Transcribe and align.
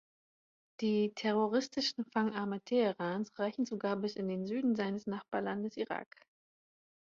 Die 0.79 1.13
terroristischen 1.13 2.05
Fangarme 2.05 2.59
Teherans 2.61 3.31
reichen 3.37 3.67
sogar 3.67 3.97
bis 3.97 4.15
in 4.15 4.27
den 4.29 4.47
Süden 4.47 4.75
seines 4.75 5.05
Nachbarlandes 5.05 5.77
Irak. 5.77 6.07